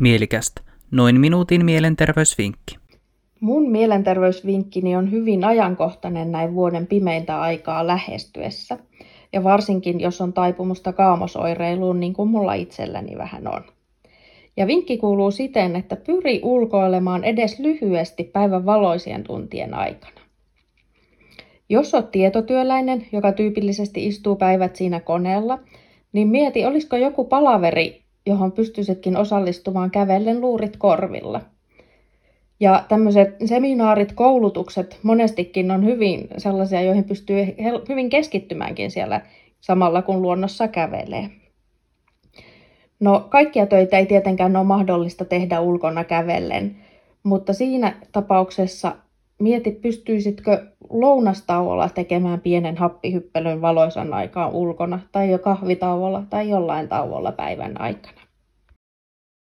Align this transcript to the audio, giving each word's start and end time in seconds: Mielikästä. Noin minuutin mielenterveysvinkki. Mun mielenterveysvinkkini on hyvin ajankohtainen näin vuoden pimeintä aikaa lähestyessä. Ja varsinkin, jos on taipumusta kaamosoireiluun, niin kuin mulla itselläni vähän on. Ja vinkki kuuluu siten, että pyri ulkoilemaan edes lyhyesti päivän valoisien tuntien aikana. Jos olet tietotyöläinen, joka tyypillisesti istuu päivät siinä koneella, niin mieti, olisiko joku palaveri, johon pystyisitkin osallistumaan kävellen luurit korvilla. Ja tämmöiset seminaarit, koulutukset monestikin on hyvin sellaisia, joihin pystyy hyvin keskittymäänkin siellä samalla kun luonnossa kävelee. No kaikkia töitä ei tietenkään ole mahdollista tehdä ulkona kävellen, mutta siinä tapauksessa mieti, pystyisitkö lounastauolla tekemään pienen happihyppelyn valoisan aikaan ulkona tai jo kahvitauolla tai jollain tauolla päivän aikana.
Mielikästä. 0.00 0.62
Noin 0.90 1.20
minuutin 1.20 1.64
mielenterveysvinkki. 1.64 2.76
Mun 3.40 3.70
mielenterveysvinkkini 3.70 4.96
on 4.96 5.10
hyvin 5.10 5.44
ajankohtainen 5.44 6.32
näin 6.32 6.54
vuoden 6.54 6.86
pimeintä 6.86 7.40
aikaa 7.40 7.86
lähestyessä. 7.86 8.78
Ja 9.32 9.44
varsinkin, 9.44 10.00
jos 10.00 10.20
on 10.20 10.32
taipumusta 10.32 10.92
kaamosoireiluun, 10.92 12.00
niin 12.00 12.12
kuin 12.12 12.28
mulla 12.28 12.54
itselläni 12.54 13.18
vähän 13.18 13.48
on. 13.48 13.64
Ja 14.56 14.66
vinkki 14.66 14.98
kuuluu 14.98 15.30
siten, 15.30 15.76
että 15.76 15.96
pyri 15.96 16.40
ulkoilemaan 16.42 17.24
edes 17.24 17.58
lyhyesti 17.58 18.24
päivän 18.24 18.66
valoisien 18.66 19.24
tuntien 19.24 19.74
aikana. 19.74 20.20
Jos 21.68 21.94
olet 21.94 22.10
tietotyöläinen, 22.10 23.06
joka 23.12 23.32
tyypillisesti 23.32 24.06
istuu 24.06 24.36
päivät 24.36 24.76
siinä 24.76 25.00
koneella, 25.00 25.58
niin 26.12 26.28
mieti, 26.28 26.64
olisiko 26.64 26.96
joku 26.96 27.24
palaveri, 27.24 28.05
johon 28.26 28.52
pystyisitkin 28.52 29.16
osallistumaan 29.16 29.90
kävellen 29.90 30.40
luurit 30.40 30.76
korvilla. 30.76 31.40
Ja 32.60 32.84
tämmöiset 32.88 33.36
seminaarit, 33.44 34.12
koulutukset 34.12 34.98
monestikin 35.02 35.70
on 35.70 35.84
hyvin 35.84 36.28
sellaisia, 36.36 36.82
joihin 36.82 37.04
pystyy 37.04 37.36
hyvin 37.88 38.10
keskittymäänkin 38.10 38.90
siellä 38.90 39.20
samalla 39.60 40.02
kun 40.02 40.22
luonnossa 40.22 40.68
kävelee. 40.68 41.30
No 43.00 43.26
kaikkia 43.28 43.66
töitä 43.66 43.98
ei 43.98 44.06
tietenkään 44.06 44.56
ole 44.56 44.64
mahdollista 44.64 45.24
tehdä 45.24 45.60
ulkona 45.60 46.04
kävellen, 46.04 46.76
mutta 47.22 47.52
siinä 47.52 47.96
tapauksessa 48.12 48.96
mieti, 49.38 49.70
pystyisitkö 49.70 50.66
lounastauolla 50.90 51.88
tekemään 51.88 52.40
pienen 52.40 52.76
happihyppelyn 52.76 53.62
valoisan 53.62 54.14
aikaan 54.14 54.52
ulkona 54.52 55.00
tai 55.12 55.30
jo 55.30 55.38
kahvitauolla 55.38 56.22
tai 56.30 56.48
jollain 56.48 56.88
tauolla 56.88 57.32
päivän 57.32 57.80
aikana. 57.80 58.25